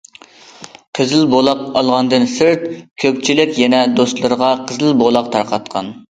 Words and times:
قىزىل 0.99 1.27
بولاق 1.33 1.61
ئالغاندىن 1.81 2.25
سىرت 2.31 2.65
كۆپچىلىك 3.05 3.53
يەنە 3.65 3.83
دوستلىرىغا 4.01 4.51
قىزىل 4.65 4.99
بولاق 5.05 5.33
تارقاتقان. 5.39 5.95